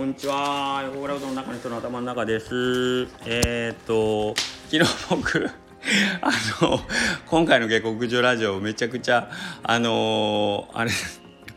[0.00, 0.80] こんにちは。
[0.86, 3.06] 横倉うどんの中の人の頭の中です。
[3.26, 4.34] えー、っと、
[4.70, 5.50] 昨日僕、
[6.22, 6.30] あ
[6.62, 6.80] の、
[7.26, 9.30] 今回の下克上ラジオめちゃくちゃ、
[9.62, 10.90] あのあれ、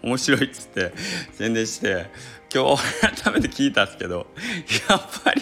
[0.02, 0.92] 面白いっつって
[1.32, 2.12] 宣伝して、
[2.54, 2.84] 今日
[3.24, 4.28] 改めて聞いたんですけど、
[4.90, 5.42] やっぱり、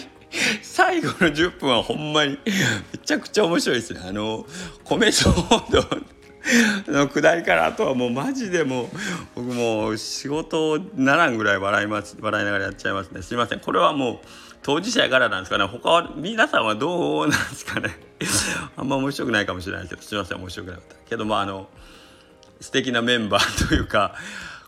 [0.62, 2.52] 最後の10分はほんまにめ
[3.04, 4.00] ちゃくちゃ面白いですね。
[4.04, 4.46] あの、
[4.84, 5.82] 米騒動
[6.88, 8.88] の下りからあとはもうマジでもう
[9.36, 13.22] 僕もう仕事ならんぐらい笑います笑いながらやっちゃいますね。
[13.22, 13.60] すいません。
[13.60, 14.18] これはもう
[14.62, 15.64] 当事者やからなんですかね。
[15.64, 17.98] 他は皆さんはどうなんですかね。
[18.76, 20.06] あんま面白くないかもしれないですけど。
[20.06, 20.38] すいません。
[20.38, 20.96] 面白くなかった。
[21.08, 21.68] けどまああの
[22.60, 24.14] 素敵なメンバーというか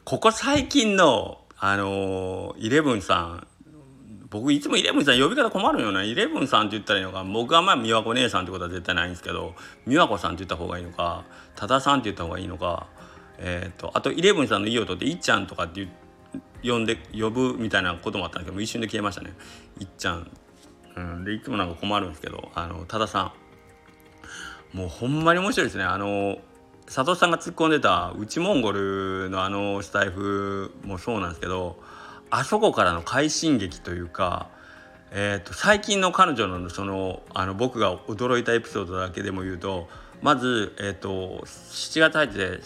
[0.04, 3.46] ここ最近のあのイレブンさん
[4.34, 7.22] 僕いつもイレブンさん呼び方困るよなイレブンさんって言ったらいいのか。
[7.22, 9.54] 僕はまあ美和子姉さんってことは絶対ないんですけど
[9.86, 11.24] 美和子さんって言った方がいいのか
[11.54, 12.88] 多田さんって言った方がいいのか。
[13.38, 15.86] えっ、とあとイレブンさんの意を取っていっちゃんとかって
[16.64, 19.34] 呼んで呼ぶみたいなこともあったんだけど一瞬で消えましたね。
[19.78, 20.28] いっちゃん、
[20.96, 23.32] うん、でいつもなんか困るんですけどあの多田さ
[24.72, 24.76] ん。
[24.76, 25.84] もうほんまに面白いですね。
[25.84, 26.38] あの
[26.86, 31.78] 佐藤さんが突っ込んでた内モンゴルのあのスタイフもそうなんですけど
[32.30, 34.48] あそこからの快進撃というか、
[35.10, 39.88] えー、と最近の彼女のそのあの僕が驚いたエピソードだけでも言うと
[40.22, 42.60] まず、えー、と7月入って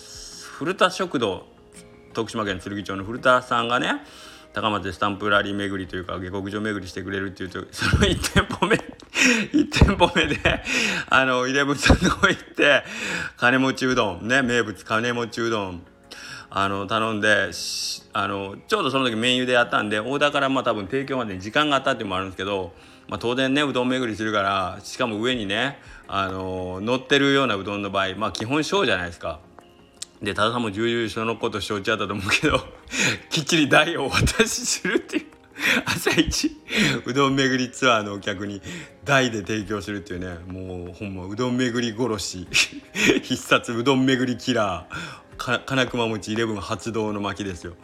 [0.59, 1.47] 古田食堂
[2.15, 4.03] 徳島県剣町の古田さんがね
[4.53, 10.39] 高松でスタンプラリー巡りというか下克上巡りしてくれるっていうとその1店舗目1店舗目で
[11.11, 12.83] あのイレブンさんの方行って
[13.37, 15.83] 金持ちうどんね名物金持ちうどん
[16.51, 17.51] あの頼んで
[18.15, 22.73] あのちょうどその時メニューでやったんでオーダーからまあ多分提供までに時間があったっていうのもあるんですけど、
[23.09, 29.41] まあ、当然ねうどん巡りするからしかも上にねあの乗ってるようなうどんの場合まあ基本小じゃないですか。
[30.23, 32.59] で多田さんも重々そのこと承知だったと思うけど
[33.31, 35.27] きっちり台をお渡しするっていう。
[35.85, 36.57] 朝一
[37.05, 38.63] うどん巡りツアーのお客に
[39.05, 40.39] 台で提供するっていうね。
[40.47, 42.49] もうほんまうどん巡り殺し。
[43.23, 45.28] 必殺うどん巡りキラー。
[45.39, 47.75] 金熊餅イレブン発動の巻ですよ。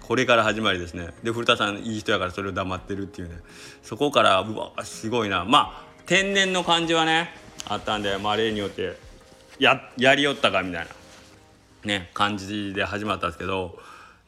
[0.00, 1.10] これから始まりですね。
[1.22, 3.36] で古田さんいい人やからそれを黙ってるっていうね。
[3.82, 5.44] そこからうわすごいな。
[5.44, 7.30] まあ天然の感じはね
[7.68, 8.96] あったんでまあ例によって
[9.58, 10.90] ややりよったかみたいな。
[11.84, 13.78] ね感じで始まったんですけど。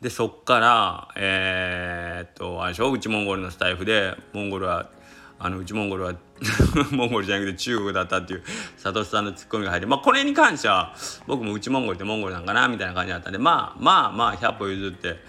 [0.00, 2.92] でそっからえー、っとあれでしょ？
[2.92, 4.90] 内モンゴルのスタイフでモンゴルは
[5.38, 6.14] あの内モンゴルは
[6.90, 8.42] モンゴルじゃなくて中国だったっていう
[8.82, 10.94] 佐藤さんのツッコミが入ってまあこれに関しては
[11.26, 15.22] 僕もうちモンゴルってモンゴルなんかなみたいな感じだったんでまあまあまあ100歩譲って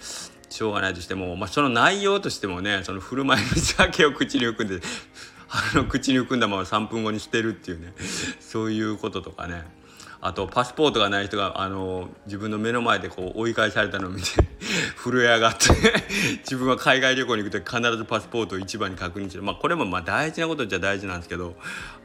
[0.48, 4.86] しょうがないとしても、まあ、その内容としてもねその振る舞いの酒を口に含んで
[5.48, 7.92] あの口に含んだまま3分後に捨てるっていうね
[8.40, 9.64] そういうこととかね。
[10.20, 14.28] あとパスポートがない人があの自分の目の前でこう追い返されたのを見て
[15.02, 15.68] 震え上がって
[16.42, 21.54] 自分は海外旅行に行くと必ずパスポートを一番に確認するまあこれもまあ大事なことじゃ大事なんですけど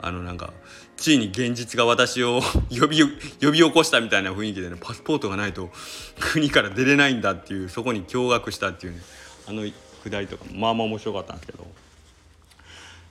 [0.02, 0.52] あのなんか
[0.98, 3.08] ついに現実が私を 呼び呼
[3.52, 5.72] び起こしたみたいな雰囲気でねパスポートがないと
[6.20, 9.02] 国から出れないんだっていうそこに驚愕したっていうね
[9.48, 9.64] あの
[10.04, 11.66] くだりとかまあまあ面白かったんですけど。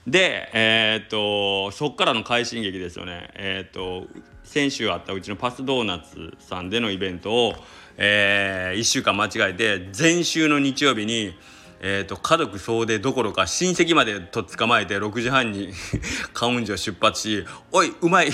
[0.07, 3.29] で、えー、っとそっからの快進撃ですよね。
[3.35, 4.07] えー、っと
[4.43, 7.53] 先週あったうちのパスドーナツさんでのイベントを、
[7.97, 11.33] えー、1週間間違えて前週の日曜日に、
[11.79, 15.71] えー、と家族総出どころか親戚までとっ捕まえて6時半に
[16.33, 18.31] カウンジを出発し「おいうまい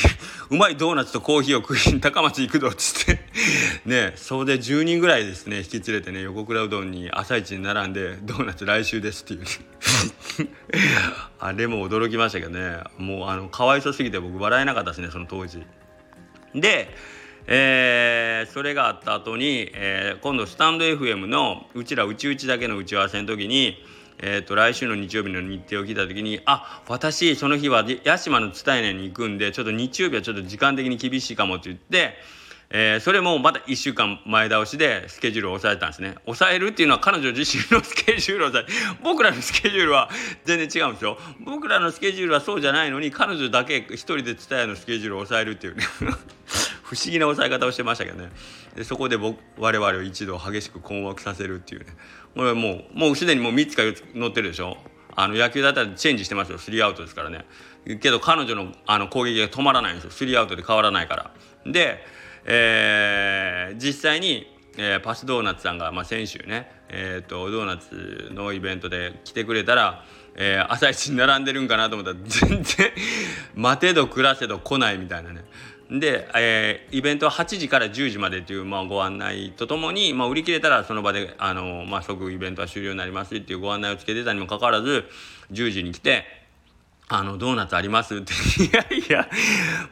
[0.49, 3.19] うまいドーナツとコーヒーを食いに高松行くぞ」っつって
[3.85, 9.41] ね総出10人ぐらいですね引き連れてね横倉うどんに朝一に並んで「ドーナツ来週です」っていう、
[11.39, 15.65] あれも驚きましたけどねもうあのかわいそすぎて僕笑えなかったですねその当時。
[16.55, 16.89] で、
[17.45, 23.77] えー、それがあった後に、えー、今度スタンド FM のうちらうちうちだけの打ち合わせの時に、
[24.19, 32.15] えーと、来週の日曜日の日程を聞いた時に「あ私その日は屋島の伝えねに行くんでちょっと日曜日はちょっと時間的に厳しいかも」って言って。
[32.69, 36.15] えー、それもまた1週間前倒しでスケジュールを抑えたんですね。
[36.25, 40.09] 抑えるっていうのは彼女自身のスケジュールを抑える僕らのスケジュールは
[40.43, 41.17] 全然違うんですよ。
[41.45, 45.83] 僕らのスケジュールはそうじゃないのに彼女だけ一人で伝えのスケジュールを抑えるっていうね。
[46.83, 48.29] 不思議な抑え方をしてましたけどね。
[48.75, 51.87] でそこで僕我々を一度激しく困惑させるっていうね。
[52.35, 54.77] これはもうもうすでにもう3つか4つ乗ってるでしょ。
[55.15, 56.57] あの野球だったらチェンジしてますよ。
[56.57, 57.45] スリーアウトですからね。
[58.01, 60.11] けど彼女のあの攻撃が止まらないんですよ。
[60.11, 61.31] スリーアウトで変わらないから。
[61.65, 62.03] で
[62.47, 64.47] えー、実際に、
[64.77, 70.05] えー、パスドーナツさんが、まあ、先週ね、えーと、ドーナツのイベントで来てくれたら、
[70.35, 72.91] えー、朝一に並んでるんかなと思ったら全然
[73.55, 75.43] 待てど暮らせど来ないみたいなね。
[75.89, 85.05] で、えー、イベントは8時から10時までという、まあ、ご案内とともに、まあ、売り切れたらその場であの、まあ、即イベントは終了になりますっていうご案内をつけてたにもかかわらず
[85.51, 86.25] 10時に来て
[87.09, 88.33] 「あのドーナツあります?」って。
[88.63, 89.29] いやいや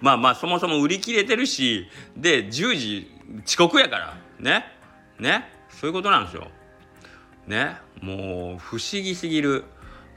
[0.01, 3.11] まあまあそもそも売り切れてるしで10時
[3.45, 4.17] 遅刻やから。
[4.39, 4.65] ね？
[5.19, 5.49] ね？
[5.69, 6.47] そういうことなんですよ。
[7.47, 7.77] ね？
[8.01, 9.63] もう不思議すぎる。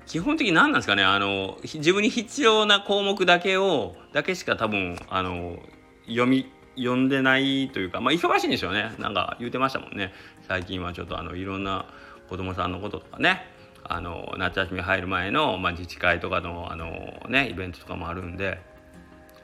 [0.07, 1.05] 基本的に何なんですかね？
[1.05, 5.59] あの自分に必要な項目だけをだけしか多分あの
[6.07, 8.95] 読み読んでないというかまあ忙しいんですよね。
[8.99, 10.13] なんか言うてましたもんね。
[10.49, 11.87] 最近はちょっとあのいろんな
[12.29, 13.47] 子供さんのこととかね。
[13.89, 18.61] あの夏休み入る前の、まあ、自治会とかのあの、ね、イベントとかもあるんで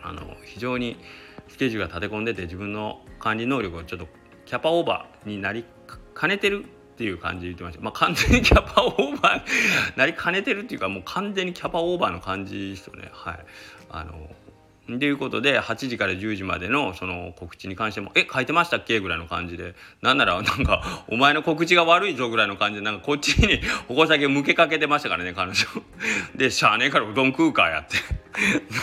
[0.03, 0.99] あの非常に
[1.49, 4.07] スケジュールが立て込んでて自分の管理能力がちょっと
[4.45, 5.65] キャパオーバーになり
[6.15, 6.65] かねてる
[6.95, 7.83] っていう感じで言ってました。
[7.83, 13.11] まあ、完全に キャパオーバーなりかねてるっていうか、もう完全にキャパオーバーの感じですよね。
[13.13, 13.39] はい。
[13.91, 14.31] あの、
[14.87, 25.67] ということで8時から10時までのその告知に関しても「え書いてましたっけ?」ぐらいの感じでなんならなんか「お前の告知が悪いぞ」ぐらいの感じでなんかこっちに矛先を向けかけてましたからね彼女。
[26.35, 27.97] で「しゃあねえからうどん食うか」やって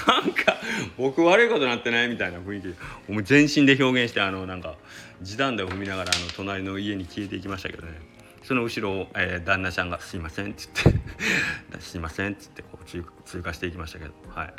[0.07, 0.57] なんか
[0.98, 4.75] 僕悪いことなってないみたいな雰囲気もう全身で表現してあのなんか
[5.21, 7.94] 地団駄を踏みながらあの隣の家に消えていきましたけどね
[8.42, 14.53] その後ろを、えー、旦那さんが「すいません」って言って「すいません」って言ってこう通過していきましたけどはい。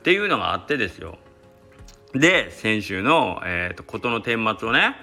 [0.00, 1.18] っていうのがあってですよ。
[2.14, 4.96] で先週の、えーと、事の顛末をね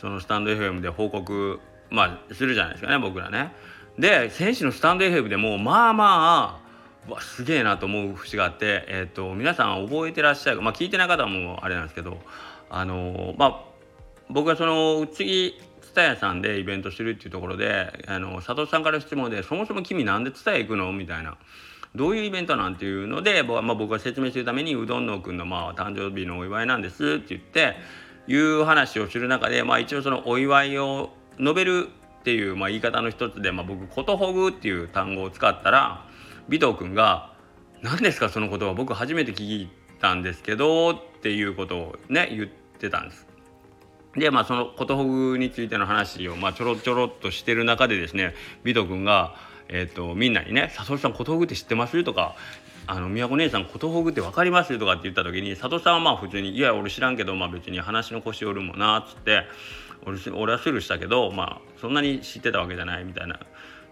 [0.00, 1.58] そのスタンド FM で報告、
[1.90, 3.52] まあ、するじゃないですかね僕らね。
[3.98, 6.62] で選手のスタンド FM でもまあま
[7.06, 12.18] あわすげえなと思う節があって、えーと、皆さん覚えてらっしゃるまあ聞いてない方もあれなんですけど
[12.70, 13.64] あのまあ
[14.28, 15.58] 僕はその次
[15.94, 21.36] 蔦屋さんでイベントするっていうところであの佐藤さんから質問で「そもそも君なんで蔦屋行くの?」みたいな。
[21.94, 27.76] どういうイベントなんていうので、まあ、僕が説明するためにうどんのくんのまあ誕生日のお祝いなんですって言って
[28.26, 31.88] いう話をする中で、まあ、一応そのお祝いを述べる
[32.20, 36.06] っていうまあ言い方の一つで、まあ、僕「ことほぐ」っていう単語を使ったら
[36.48, 37.32] 尾藤君が
[37.82, 39.68] 「何ですかその言葉僕初めて聞い
[40.00, 42.48] たんですけど」っていうことをね言っ
[42.78, 43.26] てたんです。
[44.16, 48.34] でまあそのことほぐについての話をまあちょろちょろっとしてる中でですね
[48.64, 49.34] 尾藤君が、
[49.74, 52.36] えーと、みんなにね「佐藤さんことほぐって知ってます?」とか
[52.86, 59.46] 「あの宮子姉さんことほぐって分かります?」とかって言った時に佐藤さんはまあ普通に「いや俺知らんけど、まあ、別に話の腰折るもんな」っつって
[60.04, 63.40] 俺俺はスルーしたけどまあそんなに知ってたわけじゃないみたいな。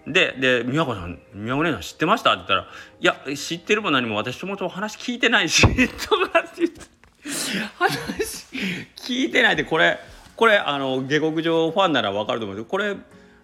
[0.06, 2.32] で、で、宮子さん、宮子姉さん知ってました？
[2.32, 2.68] って言ったら、
[3.00, 5.60] いや、知ってるも何も私ともと話聞いてないし、
[6.08, 6.80] とかって言って、
[7.78, 8.46] 話
[8.96, 9.98] 聞いてないで、これ、
[10.36, 12.96] これあの下克上ファンなら分かると思うんですけどこれ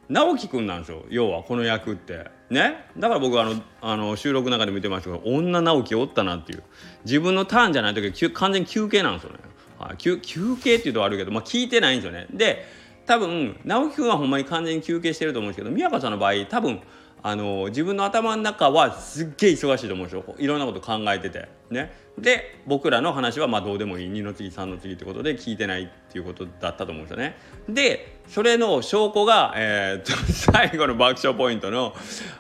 [0.09, 2.31] 直樹くんなんですよ要はこの役って。
[2.49, 2.87] ね？
[2.97, 6.63] だから僕はあのあの収録の中で見てましたけど女直樹おったなっていう。
[7.05, 9.39] 自分のターンじゃない時は完全に休憩なんですよね、
[9.79, 12.27] はい、休休憩っていうとあるけど、まあ、聞いてないんですよね。
[12.31, 12.65] で
[13.05, 16.81] 多分直樹くんはほんまに完全に休憩してると思うんですけど宮川さんの場合多分
[17.29, 20.37] あの自分の頭の中はすっげえ忙しいと思うんですよ。
[20.39, 21.49] いろんなこと考えてて。
[21.71, 21.93] ね。
[22.17, 27.37] で僕らの話はまあどうでもいい2の次3の次ってことで聞いてないっていうことだったと思うんですよね。
[27.69, 31.95] でそれの証拠が、えー、と 最後の爆笑ポイントの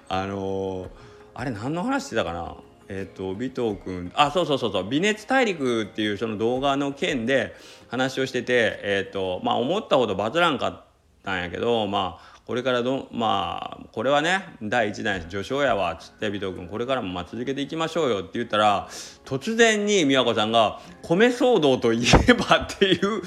[0.08, 0.88] あのー、
[1.34, 2.54] あれ何の話してたかな？
[2.88, 4.12] えっ、と尾藤君。
[4.14, 4.84] あそうそうそうそう。
[4.84, 7.56] 微熱大陸っていうその動画の件で
[7.90, 10.84] 話をしててえっ、とまあ思ったほどバズらんかっ
[11.24, 18.88] たんやけどまあこれからどまあこれはね第1弾序章やわっつって尾藤君これからもまあ続けていきましょうよって言ったら
[19.24, 23.22] 突然に美和子さんが「米騒動といえば」っていう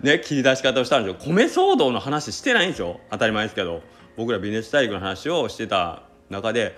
[0.00, 1.32] ね切り出し方をしたんですよ。
[1.32, 3.00] 米騒動の話してないんですよ。
[3.10, 3.82] 当たり前ですけど。
[4.16, 6.76] 僕ら微熱大陸の話をしてた中で。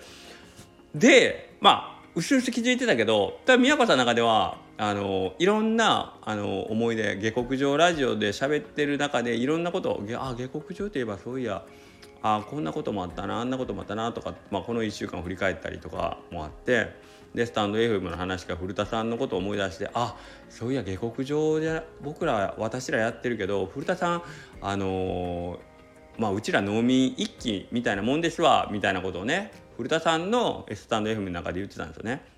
[0.94, 11.64] でまあうしうし気づいてたけど多分美和子さんの中ではあのいろんなあの思い出下克上ラジオで喋ってる中でいろんなことあ下克上といえばそういや
[12.22, 16.88] あこんなこともあったなあんなこともあったなとか、まあ、この1週間振り返ったりとかもあって
[17.34, 20.16] でスタンド FM の話か古田さんのことを思い出してあ
[20.50, 24.22] そういや下克上で僕ら私らやってるけど古田さん
[24.60, 25.58] あの
[26.18, 32.35] まあ、うちら農民一揆みたいなもんですわみたいなことをね古田さんのスタンド FM の中で言ってたんですよね。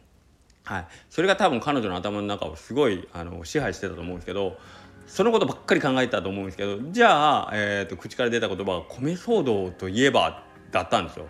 [0.68, 4.58] はい、それが多分彼女の頭の中をすごいあの支配してたと思うんですけど
[5.06, 11.26] そのことばっかり考えてたと思うんですけどじゃあ、えーと、口から出た言葉が「米騒動といえば」だったんですよ。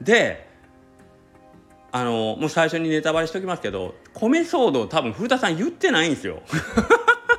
[0.00, 0.48] で
[1.92, 6.40] あのもう最初にネタバレしときますけど米騒動多分古田さん言ってないんですよ。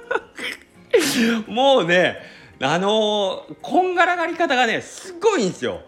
[1.47, 2.19] もうね
[2.61, 5.81] あのこんがらがり方がねすごいんですよ。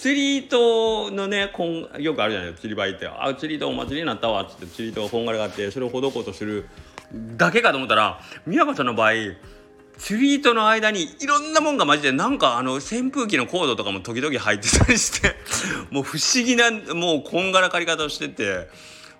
[0.00, 6.66] 釣り糸のねこんよくあるじゃない釣り場行って「あ釣り糸お祭りになったわ」っつって釣り糸がこんがらがってそれをほどこうとする
[7.12, 9.12] だけかと思ったら宮川さんの場合
[9.98, 15.36] ツリートの間にいろんなもんがマジでなんかあの扇風機のコードとかも時々入ってたりして
[15.92, 18.68] もう不思議なもうこんがらかり方をしてて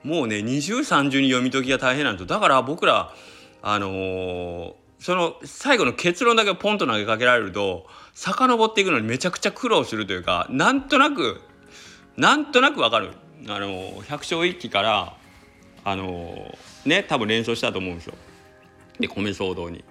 [0.02, 2.26] もうね二重三重に読み解きが大変なんですよ。
[2.26, 3.12] だから僕ら
[3.60, 7.86] あのー、その最後の結論だけポンと投げかけられると
[8.20, 11.40] 遡っていくのにめちゃくちゃ苦労するというかなんとなく
[12.18, 13.12] なんとなくわかる。
[13.48, 15.16] あの百姓一揆から
[15.84, 18.14] あのね多分連想したと思うんですよ。
[18.98, 19.82] で米騒動に。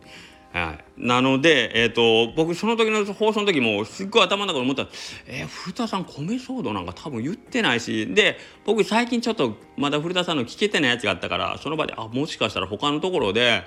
[0.53, 4.87] はい、なので、えーと、僕その時の放送の時もすっごい頭の中で思った
[5.27, 8.13] えー、古田さん米騒動なんか多分言ってないし。
[8.13, 13.63] で僕最近ちょっとまだ古田さんの聞けてないやつがあったからその場であもしかしたら他のところで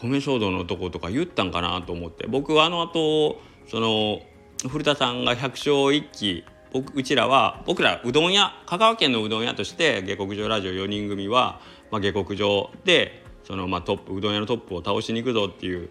[0.00, 2.26] 米騒動のとことか言ったんかなと思って。
[2.26, 3.38] 僕はあの後
[3.68, 4.20] その
[4.68, 11.60] 古田さんが百姓一揆僕うちらは僕らうどん屋香川県のうどん屋として下克上ラジオ4人組は、
[11.90, 15.90] まあ、下克上でそのまあトップうどん屋のトップを倒しに行くぞっていう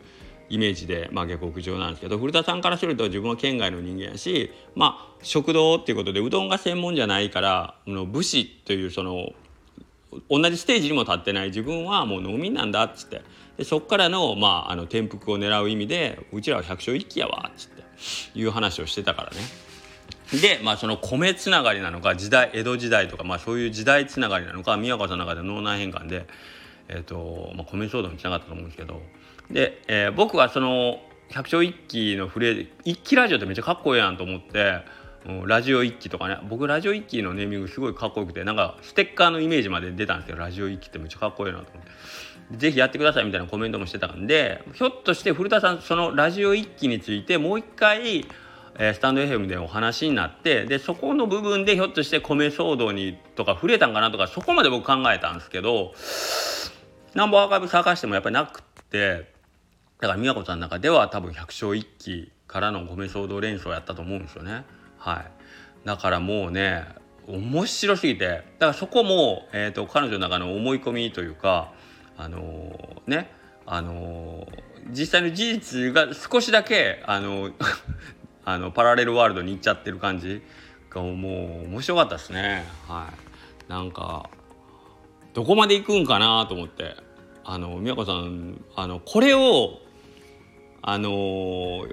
[0.49, 9.33] イメージで、まあ、下克上なんですけど古田さんからすると自分は県外の人間やし、まあ、食堂っていうことでうどんが専門じゃないからの武士というその
[10.29, 13.21] 同じステージにも立ってない自分はもう農民なんだっつって
[13.57, 19.37] でそっからの,、まあ、あの転覆を狙う意味でうちらは百姓一揆やわっつっていう話をしてたからね。
[20.41, 26.27] で、まあ、その米つながりなのか時代江戸時代とか、まあ、そういう時代つながりなのか宮川さんの中で脳内変換で、
[26.89, 29.01] えーとまあ、米騒動につながったと思うんですけど
[29.49, 30.99] で、えー、僕はその
[31.29, 34.96] 百姓一揆のフレーズ一揆ラジオってめっちゃかっこいいやんと思って。
[35.45, 36.37] ラジオ一揆とかね。
[36.47, 41.91] 僕ラジオ一揆のネーミングすごいかっこよくてなんかステッカーのイメージまで出たんですけどラジオ一揆ってめっちゃかっこいいなと思って。
[42.51, 48.25] ぜひやってくださいみたいなコメントもしてたんでひょっとして古田さんそのラジオ一揆についてもう一回
[48.79, 55.93] えスタンド FM でお話になってでそこの部分でひょっとして米騒動にとか触れたんかなとかそこまで僕考えたんですけど
[57.15, 59.33] なんぼアーカイブ探してもやっぱりなくって
[59.99, 64.63] だから宮子さんの中では多分百姓一揆からの米騒動連想やったと思うんですよね。
[64.97, 66.85] はい、だからもうね
[67.27, 71.73] 面白すぎてだからそこも、えーと、彼女の中の思い込みというか
[72.17, 73.31] あのー、ね
[73.65, 77.51] あのー、実際の事実が少しだけあの
[78.45, 80.41] あのパラレルワールドに行っちゃってる感じ
[80.89, 81.11] がもう
[81.65, 82.63] 面白かったですね。
[82.87, 83.09] は
[83.67, 83.69] い。
[83.69, 84.29] なんか
[85.33, 86.95] どこまで行くんかなと思って
[87.43, 89.79] あの宮子さんあのこれを
[90.81, 91.85] あの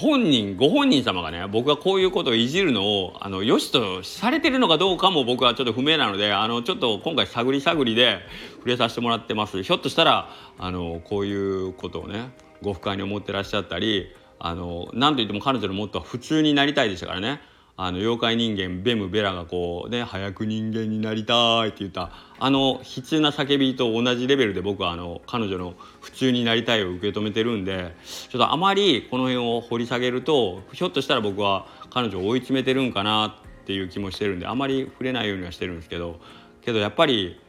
[0.00, 8.20] 本人ご本人様がね僕がこういうことをいじるのをあの良しとされてるのかどうかも僕はちょっと不明なのであのちょっと今回探り探りで
[8.58, 9.60] 触れさせてもらってます。
[9.60, 12.30] ひょっとしたらあのこういうことをね
[12.62, 17.40] ご不快に思ってらっしゃったりあの何と言っても彼女のもっとは普通になりたいでしたからね。
[17.80, 36.18] あの妖怪人間ベムベラがこうね早く人間になりたいって言ったあの悲痛な叫びと同じレベルで僕はあの彼女の普通になりたいを受け止めてるんでちょっとあまりこの辺を掘り下げるとひょっとしたら僕は彼女を追い詰めてるんかなっていう気もしてるんであまり触れないようにはしてるんですけど
[36.62, 37.40] けどやっぱり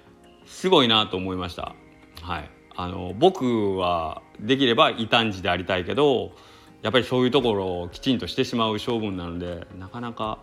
[0.46, 1.74] すごいなと思いました。
[2.22, 6.34] はい、あの僕はできれば異端児でありたいけど
[6.82, 10.40] やっぱりそういうところをきちんとしてしまう性分なのでなかなか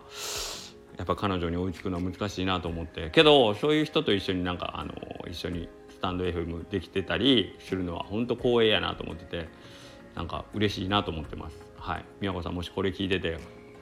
[0.97, 4.93] やっぱ彼女に追いつくのは難しいなと思ってけどそういう人と一緒になんかあの
[5.29, 9.49] 一緒にスタンド FM できてたりするのは本当光栄やなと思ってて
[10.15, 11.57] なんか嬉しいなと思ってます。
[11.77, 13.37] はい、宮子さんもしこれ聞いてて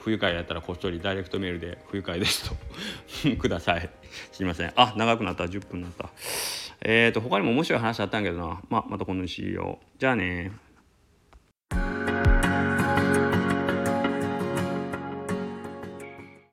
[0.06, 2.56] 不愉快やったらこっそりダイレクトメールで不愉快ですと
[3.42, 3.90] ください。
[4.32, 4.72] すいません。
[4.76, 5.46] あ、長くなった。
[5.46, 6.10] 10分になった。
[6.82, 8.62] えっ、ー、と、他にも面白い話あったんやけどな。
[8.70, 9.86] ま、また今度にしよう。
[9.98, 10.52] じゃあね